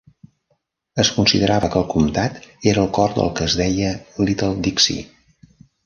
Es 1.03 1.11
considerava 1.17 1.69
que 1.75 1.79
el 1.81 1.85
comtat 1.93 2.39
era 2.73 2.81
al 2.87 2.91
cor 2.99 3.13
del 3.21 3.31
que 3.41 3.47
es 3.51 3.59
deia 3.63 3.93
Little 4.27 4.53
Dixie. 4.69 5.07